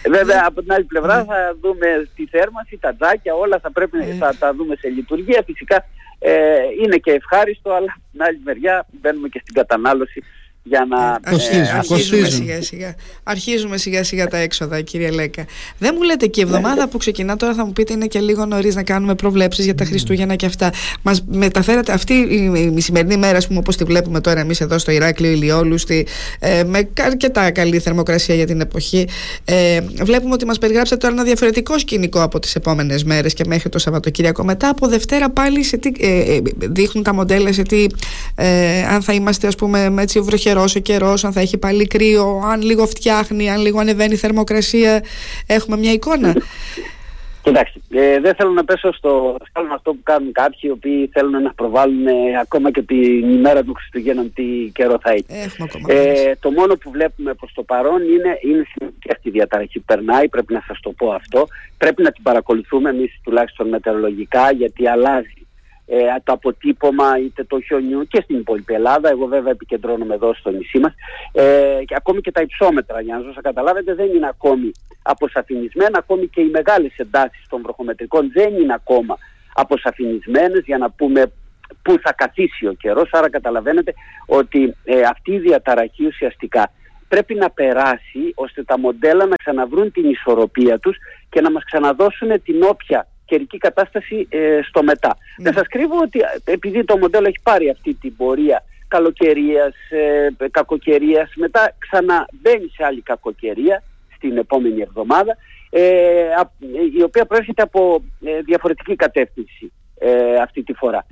Βέβαια 0.09 0.43
από 0.45 0.61
την 0.61 0.71
άλλη 0.71 0.83
πλευρά 0.83 1.17
ναι. 1.17 1.23
θα 1.23 1.55
δούμε 1.61 2.09
τη 2.15 2.25
θέρμανση, 2.25 2.77
τα 2.77 2.95
τζάκια, 2.95 3.33
όλα 3.33 3.59
θα 3.59 3.71
πρέπει 3.71 3.97
να 3.97 4.05
θα 4.05 4.35
τα 4.39 4.53
δούμε 4.53 4.75
σε 4.75 4.89
λειτουργία. 4.89 5.43
Φυσικά 5.45 5.85
ε, 6.19 6.33
είναι 6.83 6.97
και 6.97 7.11
ευχάριστο, 7.11 7.69
αλλά 7.71 7.93
από 7.95 8.05
την 8.11 8.23
άλλη 8.23 8.41
μεριά 8.43 8.85
μπαίνουμε 8.91 9.27
και 9.27 9.39
στην 9.41 9.53
κατανάλωση 9.53 10.23
για 10.69 10.85
να 10.89 11.19
ε, 11.23 11.59
ε 11.59 11.69
αρχίζουμε 11.77 12.29
σιγά 12.29 12.61
σιγά. 12.61 12.95
Αρχίζουμε 13.23 13.77
σιγά 13.77 14.03
σιγά 14.03 14.27
τα 14.27 14.37
έξοδα, 14.37 14.81
κύριε 14.81 15.09
Λέκα. 15.09 15.45
Δεν 15.77 15.93
μου 15.97 16.03
λέτε 16.03 16.27
και 16.27 16.39
η 16.39 16.43
εβδομάδα 16.43 16.87
που 16.87 16.97
ξεκινά 16.97 17.35
τώρα 17.35 17.53
θα 17.53 17.65
μου 17.65 17.73
πείτε 17.73 17.93
είναι 17.93 18.05
και 18.05 18.19
λίγο 18.19 18.45
νωρίς 18.45 18.75
να 18.75 18.83
κάνουμε 18.83 19.15
προβλέψεις 19.15 19.65
για 19.65 19.75
τα 19.75 19.85
Χριστούγεννα 19.85 20.35
και 20.35 20.45
αυτά. 20.45 20.71
Μας 21.01 21.23
μεταφέρατε 21.27 21.91
αυτή 21.91 22.13
η, 22.75 22.79
σημερινή 22.81 23.17
μέρα, 23.17 23.37
ας 23.37 23.47
πούμε, 23.47 23.59
όπως 23.59 23.77
τη 23.77 23.83
βλέπουμε 23.83 24.21
τώρα 24.21 24.39
εμείς 24.39 24.61
εδώ 24.61 24.77
στο 24.77 24.91
Ηράκλειο 24.91 25.31
Ηλιόλουστη, 25.31 26.07
ε, 26.39 26.63
με 26.63 26.89
αρκετά 27.01 27.51
καλή 27.51 27.79
θερμοκρασία 27.79 28.35
για 28.35 28.45
την 28.45 28.61
εποχή. 28.61 29.07
Ε, 29.45 29.81
βλέπουμε 30.01 30.33
ότι 30.33 30.45
μας 30.45 30.57
περιγράψατε 30.57 31.01
τώρα 31.01 31.13
ένα 31.13 31.23
διαφορετικό 31.23 31.79
σκηνικό 31.79 32.21
από 32.21 32.39
τις 32.39 32.55
επόμενες 32.55 33.03
μέρες 33.03 33.33
και 33.33 33.43
μέχρι 33.47 33.69
το 33.69 33.79
Σαββατοκύριακο. 33.79 34.43
Μετά 34.43 34.69
από 34.69 34.87
Δευτέρα 34.87 35.29
πάλι 35.29 35.63
σε 35.63 35.77
τι, 35.77 35.91
ε, 35.99 36.35
ε 36.35 36.41
δείχνουν 36.57 37.03
τα 37.03 37.13
μοντέλα 37.13 37.53
σε 37.53 37.61
τι, 37.61 37.85
ε, 38.35 38.83
αν 38.83 39.01
θα 39.01 39.13
είμαστε, 39.13 39.47
ας 39.47 39.55
πούμε, 39.55 39.93
έτσι 39.97 40.19
βροχερός 40.19 40.58
ο 40.63 40.79
καιρός, 40.79 41.23
αν 41.23 41.31
θα 41.31 41.39
έχει 41.39 41.57
πάλι 41.57 41.87
κρύο, 41.87 42.41
αν 42.51 42.61
λίγο 42.61 42.85
φτιάχνει, 42.85 43.49
αν 43.49 43.61
λίγο 43.61 43.79
ανεβαίνει 43.79 44.13
η 44.13 44.17
θερμοκρασία. 44.17 45.03
Έχουμε 45.47 45.77
μια 45.77 45.91
εικόνα. 45.91 46.35
Κοιτάξτε, 47.41 47.79
ε, 47.89 48.19
δεν 48.19 48.35
θέλω 48.35 48.51
να 48.51 48.63
πέσω 48.63 48.93
στο 48.93 49.37
σκάλμα 49.47 49.73
αυτό 49.73 49.91
που 49.91 49.99
κάνουν 50.03 50.31
κάποιοι 50.31 50.59
οι 50.61 50.69
οποίοι 50.69 51.09
θέλουν 51.13 51.41
να 51.41 51.53
προβάλλουν 51.53 52.07
ε, 52.07 52.13
ακόμα 52.41 52.71
και 52.71 52.81
την 52.81 53.29
ημέρα 53.29 53.63
του 53.63 53.73
Χριστουγέννων 53.73 54.33
τι 54.33 54.43
καιρό 54.73 54.97
θα 55.01 55.11
έχει. 55.11 55.25
Ε, 55.87 56.35
το 56.39 56.51
μόνο 56.51 56.75
που 56.75 56.91
βλέπουμε 56.91 57.33
προς 57.33 57.51
το 57.53 57.63
παρόν 57.63 58.01
είναι, 58.01 58.39
είναι 58.41 58.65
σημαντική 58.73 59.09
αυτή 59.11 59.27
η 59.27 59.31
διαταραχή 59.31 59.79
που 59.79 59.85
περνάει, 59.85 60.29
πρέπει 60.29 60.53
να 60.53 60.63
σας 60.67 60.79
το 60.79 60.91
πω 60.91 61.11
αυτό. 61.11 61.47
Πρέπει 61.77 62.01
να 62.03 62.11
την 62.11 62.23
παρακολουθούμε 62.23 62.89
εμείς 62.89 63.19
τουλάχιστον 63.23 63.67
μετεωρολογικά 63.67 64.51
γιατί 64.51 64.87
αλλάζει 64.87 65.38
ε, 65.91 65.97
το 66.23 66.33
αποτύπωμα 66.33 67.19
είτε 67.19 67.43
το 67.43 67.61
χιονιού 67.61 68.07
και 68.07 68.21
στην 68.21 68.37
υπόλοιπη 68.37 68.73
Ελλάδα. 68.73 69.09
Εγώ 69.09 69.25
βέβαια 69.25 69.51
επικεντρώνομαι 69.51 70.13
εδώ 70.13 70.33
στο 70.33 70.49
νησί 70.49 70.79
μας. 70.79 70.93
Ε, 71.31 71.79
και 71.85 71.95
ακόμη 71.95 72.21
και 72.21 72.31
τα 72.31 72.41
υψόμετρα, 72.41 73.01
για 73.01 73.17
να 73.17 73.23
σας 73.23 73.35
καταλάβετε, 73.41 73.93
δεν 73.93 74.13
είναι 74.15 74.27
ακόμη 74.27 74.71
αποσαφηνισμένα. 75.01 75.97
Ακόμη 75.97 76.27
και 76.27 76.41
οι 76.41 76.49
μεγάλες 76.49 76.97
εντάσεις 76.97 77.47
των 77.49 77.61
βροχομετρικών 77.61 78.31
δεν 78.33 78.53
είναι 78.53 78.73
ακόμα 78.73 79.17
αποσαφηνισμένες 79.53 80.61
για 80.65 80.77
να 80.77 80.89
πούμε 80.89 81.31
πού 81.81 81.99
θα 82.01 82.13
καθίσει 82.13 82.67
ο 82.67 82.73
καιρός. 82.73 83.09
Άρα 83.11 83.29
καταλαβαίνετε 83.29 83.93
ότι 84.25 84.75
ε, 84.83 85.01
αυτή 85.01 85.31
η 85.31 85.39
διαταραχή 85.39 86.05
ουσιαστικά 86.05 86.71
πρέπει 87.07 87.35
να 87.35 87.49
περάσει 87.49 88.31
ώστε 88.35 88.63
τα 88.63 88.79
μοντέλα 88.79 89.25
να 89.25 89.35
ξαναβρούν 89.35 89.91
την 89.91 90.09
ισορροπία 90.09 90.79
τους 90.79 90.97
και 91.29 91.41
να 91.41 91.51
μας 91.51 91.63
ξαναδώσουν 91.63 92.43
την 92.43 92.63
όποια 92.63 93.07
καιρική 93.29 93.57
κατάσταση 93.57 94.27
ε, 94.29 94.59
στο 94.67 94.83
μετά. 94.83 95.17
Ναι. 95.37 95.43
Δεν 95.43 95.53
σας 95.53 95.67
κρύβω 95.67 95.97
ότι 96.01 96.19
ε, 96.19 96.51
επειδή 96.51 96.83
το 96.83 96.97
μοντέλο 96.97 97.27
έχει 97.27 97.41
πάρει 97.43 97.69
αυτή 97.69 97.93
την 97.93 98.15
πορεία 98.15 98.63
καλοκαιρίας, 98.87 99.75
ε, 99.89 100.47
κακοκαιρίας, 100.51 101.31
μετά 101.35 101.75
ξαναμπαίνει 101.77 102.69
σε 102.75 102.85
άλλη 102.85 103.01
κακοκαιρία 103.01 103.83
στην 104.15 104.37
επόμενη 104.37 104.81
εβδομάδα, 104.81 105.37
ε, 105.69 105.81
η 106.97 107.01
οποία 107.03 107.25
προέρχεται 107.25 107.61
από 107.61 108.03
ε, 108.25 108.41
διαφορετική 108.41 108.95
κατεύθυνση 108.95 109.71
αυτή 110.41 110.63
τη 110.63 110.73
φορά. 110.73 111.05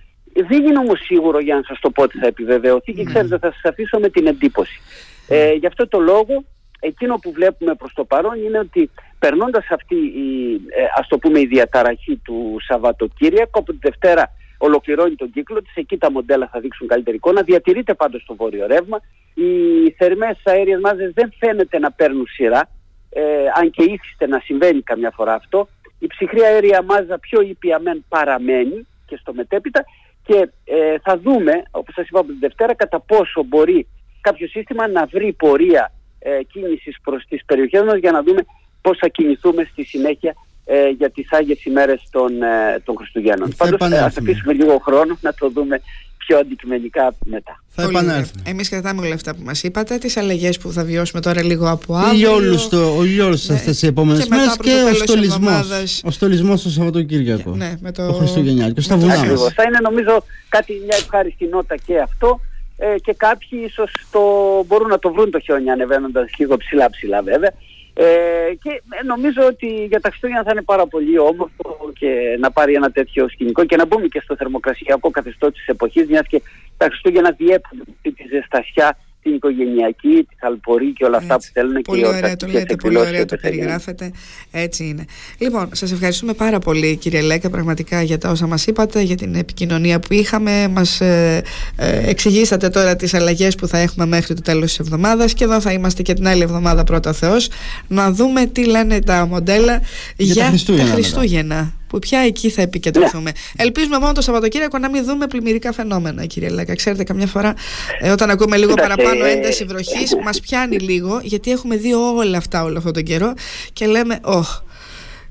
Δεν 0.49 0.65
είναι 0.65 0.77
όμως 0.77 0.99
σίγουρο 0.99 1.39
για 1.39 1.55
να 1.55 1.61
σας 1.67 1.79
το 1.79 1.89
πω 1.89 2.03
ότι 2.03 2.17
θα 2.17 2.27
επιβεβαιωθεί 2.27 2.93
και 2.93 3.03
ναι. 3.03 3.09
ξέρετε 3.09 3.37
θα 3.37 3.51
σας 3.51 3.71
αφήσω 3.71 3.99
με 3.99 4.09
την 4.09 4.27
εντύπωση. 4.27 4.79
Ε, 5.27 5.53
γι' 5.53 5.65
αυτό 5.65 5.87
το 5.87 5.99
λόγο 5.99 6.43
εκείνο 6.79 7.15
που 7.15 7.31
βλέπουμε 7.31 7.75
προς 7.75 7.93
το 7.93 8.03
παρόν 8.03 8.43
είναι 8.43 8.59
ότι 8.59 8.89
περνώντας 9.19 9.65
αυτή 9.69 9.95
η, 9.95 10.53
ε, 10.53 10.83
ας 10.95 11.07
το 11.07 11.17
πούμε, 11.17 11.39
η 11.39 11.45
διαταραχή 11.45 12.15
του 12.23 12.57
Σαββατοκύριακου 12.67 13.59
από 13.59 13.71
τη 13.71 13.77
Δευτέρα 13.81 14.31
ολοκληρώνει 14.57 15.15
τον 15.15 15.31
κύκλο 15.31 15.61
της, 15.61 15.75
εκεί 15.75 15.97
τα 15.97 16.11
μοντέλα 16.11 16.49
θα 16.51 16.59
δείξουν 16.59 16.87
καλύτερη 16.87 17.15
εικόνα, 17.15 17.41
διατηρείται 17.41 17.93
πάντως 17.93 18.25
το 18.27 18.35
βόρειο 18.35 18.67
ρεύμα, 18.67 19.01
οι 19.33 19.91
θερμές 19.97 20.37
αέριες 20.43 20.79
μάζες 20.79 21.11
δεν 21.13 21.33
φαίνεται 21.39 21.79
να 21.79 21.91
παίρνουν 21.91 22.27
σειρά, 22.27 22.69
ε, 23.09 23.21
αν 23.55 23.69
και 23.69 23.83
ήθιστε 23.83 24.27
να 24.27 24.39
συμβαίνει 24.39 24.81
καμιά 24.81 25.11
φορά 25.15 25.33
αυτό, 25.33 25.67
η 25.99 26.07
ψυχρή 26.07 26.43
αέρια 26.43 26.81
μάζα 26.81 27.19
πιο 27.19 27.41
ήπια 27.41 27.79
μεν 27.79 28.05
παραμένει 28.09 28.87
και 29.05 29.17
στο 29.17 29.33
μετέπειτα 29.33 29.85
και 30.23 30.49
ε, 30.63 30.95
θα 31.03 31.17
δούμε, 31.17 31.63
όπως 31.71 31.93
σας 31.93 32.07
είπα 32.07 32.19
από 32.19 32.27
τη 32.27 32.37
Δευτέρα, 32.39 32.75
κατά 32.75 32.99
πόσο 32.99 33.43
μπορεί 33.43 33.87
κάποιο 34.21 34.47
σύστημα 34.47 34.87
να 34.87 35.05
βρει 35.05 35.33
πορεία 35.33 35.91
ε, 36.29 36.43
κίνησης 36.43 36.95
προς 37.03 37.25
τις 37.29 37.45
περιοχές 37.45 37.83
μας 37.83 37.97
για 37.97 38.11
να 38.11 38.23
δούμε 38.23 38.41
πώς 38.81 38.97
θα 38.97 39.07
κινηθούμε 39.07 39.67
στη 39.71 39.83
συνέχεια 39.83 40.33
ε, 40.65 40.89
για 40.89 41.09
τις 41.09 41.31
Άγιες 41.31 41.65
ημέρες 41.65 42.01
των, 42.11 42.41
ε, 42.41 42.79
των 42.85 42.95
Χριστουγέννων. 42.97 43.53
Θα 43.53 43.65
Πάντως 43.65 43.99
ε, 43.99 44.03
ας 44.03 44.17
αφήσουμε 44.17 44.53
λίγο 44.53 44.77
χρόνο 44.77 45.17
να 45.21 45.33
το 45.33 45.49
δούμε 45.49 45.81
πιο 46.17 46.37
αντικειμενικά 46.37 47.15
μετά. 47.25 47.63
Θα 47.69 47.83
επανέλθουμε. 47.83 48.41
Εμείς 48.45 48.69
κρατάμε 48.69 49.01
όλα 49.01 49.13
αυτά 49.13 49.35
που 49.35 49.41
μας 49.43 49.63
είπατε, 49.63 49.97
τις 49.97 50.17
αλλαγές 50.17 50.57
που 50.57 50.71
θα 50.71 50.83
βιώσουμε 50.83 51.21
τώρα 51.21 51.43
λίγο 51.43 51.69
από 51.69 51.95
αύριο. 51.95 52.33
Ο 52.97 53.03
Γιώργο 53.03 53.37
ναι. 53.47 53.55
αυτές 53.55 53.81
οι 53.81 53.87
επόμενες 53.87 54.27
μέρες 54.27 54.57
και, 54.57 54.71
ο 54.91 54.93
στολισμός. 54.93 56.01
Ο 56.03 56.11
στολισμός 56.11 56.63
το 56.63 56.69
Σαββατοκύριακο. 56.69 57.55
Ναι, 57.55 57.73
με 57.81 57.91
το... 57.91 58.07
Ο 58.07 58.13
Χριστουγεννιάτικο. 58.13 58.81
Στα 58.81 58.97
βουνά. 58.97 59.15
Θα 59.55 59.63
είναι 59.63 59.79
νομίζω 59.81 60.23
κάτι 60.49 60.73
μια 60.85 60.97
ευχάριστη 60.99 61.45
νότα 61.45 61.75
και 61.85 61.99
αυτό 61.99 62.39
ε, 62.77 62.95
και 62.99 63.13
κάποιοι 63.13 63.63
ίσως 63.65 63.91
το, 64.11 64.21
μπορούν 64.67 64.87
να 64.87 64.99
το 64.99 65.11
βρουν 65.13 65.31
το 65.31 65.39
χιόνι 65.39 65.71
ανεβαίνοντας 65.71 66.31
λίγο 66.37 66.57
ψηλά 66.57 66.89
ψηλά 66.89 67.21
βέβαια. 67.21 67.51
Ε, 67.93 68.53
και 68.61 68.69
ε, 68.69 69.03
νομίζω 69.05 69.41
ότι 69.45 69.85
για 69.85 69.99
τα 69.99 70.09
Χριστούγεννα 70.09 70.43
θα 70.43 70.51
είναι 70.51 70.61
πάρα 70.61 70.87
πολύ 70.87 71.19
όμορφο 71.19 71.91
και 71.99 72.37
να 72.39 72.51
πάρει 72.51 72.73
ένα 72.73 72.91
τέτοιο 72.91 73.29
σκηνικό 73.29 73.65
και 73.65 73.75
να 73.75 73.85
μπούμε 73.85 74.07
και 74.07 74.21
στο 74.23 74.35
θερμοκρασιακό 74.35 75.09
καθεστώς 75.09 75.51
της 75.51 75.67
εποχής 75.67 76.07
μιας 76.07 76.27
και 76.27 76.41
τα 76.77 76.85
Χριστούγεννα 76.85 77.31
διέπουν 77.31 77.83
τη 78.01 78.13
ζεστασιά 78.29 78.97
την 79.27 79.35
οικογενειακή, 79.35 80.25
τη 80.29 80.35
θαλπορή 80.39 80.93
και 80.93 81.05
όλα 81.05 81.17
αυτά 81.17 81.35
που 81.35 81.45
θέλουν 81.53 81.81
πολύ 81.81 82.01
και 82.01 82.07
ωραία 82.07 82.35
το 82.35 82.47
λέτε, 82.47 82.75
πολύ 82.75 82.97
ωραία 82.97 83.25
το 83.25 83.37
περιγράφετε. 83.41 84.11
Έτσι 84.51 84.83
είναι. 84.83 85.05
Λοιπόν, 85.37 85.69
σας 85.71 85.91
ευχαριστούμε 85.91 86.33
πάρα 86.33 86.59
πολύ 86.59 86.95
κύριε 86.95 87.21
Λέκα 87.21 87.49
πραγματικά 87.49 88.01
για 88.01 88.17
τα 88.17 88.29
όσα 88.29 88.47
μας 88.47 88.67
είπατε, 88.67 89.01
για 89.01 89.15
την 89.15 89.35
επικοινωνία 89.35 89.99
που 89.99 90.13
είχαμε. 90.13 90.67
Μας 90.67 91.01
ε, 91.01 91.43
ε, 91.75 92.09
εξηγήσατε 92.09 92.69
τώρα 92.69 92.95
τις 92.95 93.13
αλλαγές 93.13 93.55
που 93.55 93.67
θα 93.67 93.77
έχουμε 93.77 94.05
μέχρι 94.05 94.33
το 94.35 94.41
τέλος 94.41 94.65
της 94.65 94.79
εβδομάδας 94.79 95.33
και 95.33 95.43
εδώ 95.43 95.61
θα 95.61 95.71
είμαστε 95.71 96.01
και 96.01 96.13
την 96.13 96.27
άλλη 96.27 96.41
εβδομάδα 96.41 96.83
πρώτα 96.83 97.13
Θεός 97.13 97.49
να 97.87 98.11
δούμε 98.11 98.45
τι 98.45 98.65
λένε 98.65 98.99
τα 98.99 99.25
μοντέλα 99.25 99.81
για, 100.15 100.33
για 100.33 100.75
τα 100.75 100.83
Χριστούγεννα 100.83 101.73
που 101.87 101.99
πια 101.99 102.19
εκεί 102.19 102.49
θα 102.49 102.61
επικεντρωθούμε. 102.61 103.31
Ναι. 103.31 103.63
Ελπίζουμε 103.63 103.99
μόνο 103.99 104.11
το 104.11 104.21
Σαββατοκύριακο 104.21 104.77
να 104.77 104.89
μην 104.89 105.03
δούμε 105.03 105.27
πλημμυρικά 105.27 105.71
φαινόμενα, 105.71 106.25
κύριε 106.25 106.49
Λέκα. 106.49 106.75
Ξέρετε, 106.75 107.03
καμιά 107.03 107.27
φορά 107.27 107.53
ε, 107.99 108.11
όταν 108.11 108.29
ακούμε 108.29 108.57
λίγο 108.57 108.73
παραπάνω 108.73 109.25
ένταση 109.25 109.65
βροχής, 109.65 110.15
μας 110.23 110.39
πιάνει 110.39 110.77
λίγο, 110.77 111.19
γιατί 111.23 111.51
έχουμε 111.51 111.75
δει 111.75 111.93
όλα 111.93 112.37
αυτά 112.37 112.63
όλο 112.63 112.77
αυτόν 112.77 112.93
τον 112.93 113.03
καιρό 113.03 113.33
και 113.73 113.85
λέμε, 113.85 114.19
Ωχ. 114.23 114.61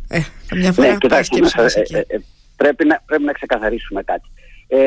Ε, 0.08 0.20
καμιά 0.46 0.72
φορά 0.72 0.88
ναι, 0.88 0.96
κοιτάξτε, 0.96 1.38
ε, 1.38 1.98
ε, 1.98 2.04
ε, 2.06 2.18
πρέπει, 2.56 2.86
να, 2.86 3.02
πρέπει 3.06 3.22
να 3.22 3.32
ξεκαθαρίσουμε 3.32 4.02
κάτι. 4.02 4.28
Ε, 4.68 4.78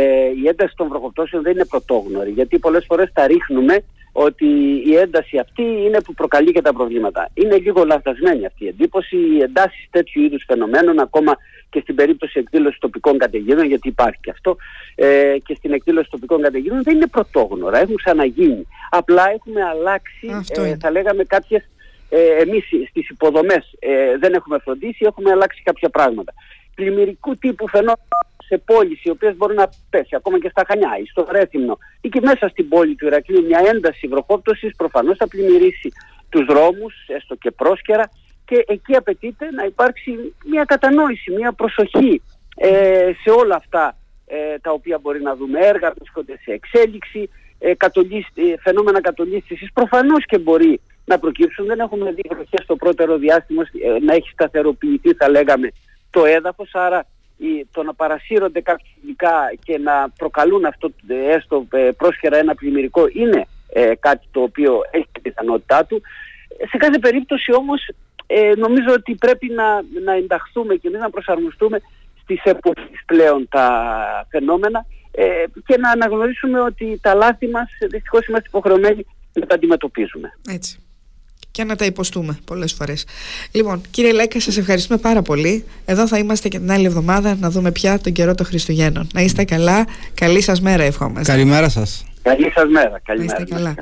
η 0.44 0.48
ένταση 0.48 0.74
των 0.76 0.88
βροχοπτώσεων 0.88 1.44
δεν 1.44 1.52
είναι 1.52 1.66
πρωτόγνωρη, 1.66 2.30
γιατί 2.30 2.60
πολλές 2.60 2.86
φορές 2.88 3.10
τα 3.14 3.28
ρίχνουμε 3.28 3.84
ότι 4.12 4.46
η 4.86 4.96
ένταση 4.96 5.38
αυτή 5.38 5.62
είναι 5.62 6.02
που 6.02 6.14
προκαλεί 6.14 6.52
και 6.52 6.62
τα 6.62 6.74
προβλήματα. 6.74 7.30
Είναι 7.34 7.58
λίγο 7.58 7.84
λαθασμένη 7.84 8.46
αυτή 8.46 8.64
η 8.64 8.68
εντύπωση. 8.68 9.16
Οι 9.16 9.42
εντάσεις 9.42 9.88
τέτοιου 9.90 10.22
είδους 10.22 10.44
φαινομένων, 10.48 11.00
ακόμα 11.00 11.38
και 11.70 11.80
στην 11.80 11.96
περίπτωση 11.96 12.40
εκδήλωσης 12.40 12.80
τοπικών 12.80 13.18
καταιγίδων, 13.18 13.66
γιατί 13.66 13.88
υπάρχει 13.88 14.20
και 14.22 14.30
αυτό, 14.30 14.58
ε, 14.96 15.36
και 15.46 15.56
στην 15.56 15.74
εκδήλωση 15.74 16.10
τοπικών 16.10 16.42
καταιγίδων 16.42 16.84
δεν 16.84 16.96
είναι 16.96 17.08
πρωτόγνωρα. 17.08 17.80
Έχουν 17.80 17.96
ξαναγίνει. 17.96 18.68
Απλά 18.90 19.30
έχουμε 19.30 19.64
αλλάξει, 19.64 20.28
ε, 20.48 20.76
θα 20.80 20.92
λέγαμε, 20.92 21.24
κάποιες. 21.24 21.70
Ε, 22.12 22.42
εμείς 22.42 22.64
στις 22.90 23.10
υποδομές 23.10 23.74
ε, 23.80 24.18
δεν 24.18 24.34
έχουμε 24.34 24.58
φροντίσει, 24.60 25.06
έχουμε 25.06 25.32
αλλάξει 25.32 25.62
κάποια 25.64 25.90
πράγματα. 25.90 26.34
Πλημμυρικού 26.76 27.36
τύπου 27.36 27.68
φαινόμενα 27.68 28.00
σε 28.50 28.58
πόλεις 28.58 29.04
οι 29.04 29.10
οποίες 29.10 29.36
μπορούν 29.36 29.56
να 29.56 29.70
πέσει 29.90 30.16
ακόμα 30.16 30.40
και 30.40 30.50
στα 30.50 30.64
Χανιά 30.68 30.98
ή 31.04 31.06
στο 31.06 31.28
Ρέθυμνο 31.32 31.78
ή 32.02 32.10
και 32.10 32.22
μέσα 32.24 32.48
στην 32.48 32.68
πόλη 32.68 32.96
του 32.96 33.06
Ηρακλείου 33.06 33.46
μια 33.46 33.62
ένταση 33.74 34.08
βροχόπτωσης 34.08 34.76
προφανώς 34.76 35.18
θα 35.18 35.28
πλημμυρίσει 35.28 35.92
τους 36.30 36.46
δρόμους, 36.46 36.94
έστω 37.08 37.36
και 37.36 37.52
πρόσκαιρα 37.52 38.10
και 38.50 38.64
εκεί 38.68 38.96
απαιτείται 38.96 39.52
να 39.52 39.64
υπάρξει 39.64 40.34
μια 40.46 40.64
κατανόηση, 40.64 41.32
μια 41.32 41.52
προσοχή 41.52 42.22
ε, 42.56 43.12
σε 43.24 43.30
όλα 43.30 43.56
αυτά 43.56 43.98
ε, 44.26 44.58
τα 44.62 44.72
οποία 44.72 44.98
μπορεί 45.02 45.22
να 45.22 45.36
δούμε 45.36 45.60
έργα, 45.60 45.94
βρίσκονται 45.98 46.40
σε 46.44 46.52
εξέλιξη, 46.52 47.30
ε, 47.60 47.70
ε 47.70 48.58
φαινόμενα 48.60 49.02
κατολίσθησης 49.02 49.74
προφανώς 49.74 50.26
και 50.26 50.38
μπορεί 50.38 50.82
να 51.06 51.20
προκύψουν. 51.20 51.66
Δεν 51.66 51.80
έχουμε 51.80 52.12
δει 52.12 52.22
βροχές 52.30 52.64
στο 52.64 52.76
πρώτερο 52.76 53.18
διάστημα 53.18 53.64
ε, 53.84 54.00
να 54.00 54.14
έχει 54.14 54.30
σταθεροποιηθεί 54.30 55.14
θα 55.14 55.30
λέγαμε 55.30 55.70
το 56.10 56.26
έδαφος, 56.26 56.70
άρα 56.74 57.06
το 57.72 57.84
να 57.84 57.94
παρασύρονται 57.94 58.62
κάποια 58.62 58.88
και 59.64 59.78
να 59.78 60.10
προκαλούν 60.18 60.66
αυτό 60.66 60.92
έστω 61.08 61.66
ε, 61.72 61.90
πρόσχερα 61.98 62.38
ένα 62.38 62.56
πλημμυρικό 62.56 63.08
είναι 63.14 63.48
ε, 63.74 63.92
κάτι 64.00 64.28
το 64.32 64.42
οποίο 64.42 64.82
έχει 64.92 65.08
τη 65.12 65.20
πιθανότητά 65.20 65.86
του. 65.86 66.02
Σε 66.70 66.78
κάθε 66.78 67.00
περίπτωση 67.00 67.54
όμως 67.54 67.90
ε, 68.32 68.54
νομίζω 68.56 68.92
ότι 68.94 69.16
πρέπει 69.16 69.48
να, 69.48 69.66
να 70.06 70.14
ενταχθούμε 70.14 70.76
και 70.76 70.88
εμείς 70.88 71.00
να 71.00 71.10
προσαρμοστούμε 71.10 71.82
στις 72.22 72.44
εποχές 72.44 73.00
πλέον 73.06 73.48
τα 73.50 73.66
φαινόμενα 74.30 74.86
ε, 75.12 75.44
και 75.66 75.78
να 75.78 75.90
αναγνωρίσουμε 75.90 76.60
ότι 76.62 77.00
τα 77.02 77.14
λάθη 77.14 77.48
μας 77.48 77.70
δυστυχώς 77.90 78.28
είμαστε 78.28 78.48
υποχρεωμένοι 78.48 79.06
να 79.34 79.46
τα 79.46 79.56
αντιμετωπίζουμε. 79.56 80.30
Έτσι 80.50 80.80
και 81.52 81.64
να 81.64 81.76
τα 81.76 81.86
υποστούμε 81.86 82.40
πολλές 82.46 82.74
φορές. 82.74 83.06
Λοιπόν, 83.52 83.82
κύριε 83.92 84.12
Λέκα, 84.12 84.40
σας 84.40 84.58
ευχαριστούμε 84.58 85.00
πάρα 85.00 85.22
πολύ. 85.22 85.66
Εδώ 85.86 86.08
θα 86.08 86.18
είμαστε 86.18 86.48
και 86.48 86.60
την 86.60 86.72
άλλη 86.72 86.86
εβδομάδα 86.86 87.36
να 87.40 87.50
δούμε 87.50 87.72
πια 87.72 88.00
τον 88.00 88.12
καιρό 88.12 88.36
των 88.36 88.46
Χριστουγέννων. 88.46 89.08
Να 89.14 89.22
είστε 89.22 89.44
καλά. 89.44 89.88
Καλή 90.14 90.42
σας 90.42 90.62
μέρα, 90.62 90.84
ευχόμαστε. 90.84 91.32
Καλημέρα 91.32 91.70
σας. 91.70 92.06
Καλή 92.22 92.52
σας 92.56 92.70
μέρα. 92.70 93.02
Καλημέρα. 93.04 93.34
Να 93.34 93.44
είστε 93.44 93.56
καλά. 93.56 93.76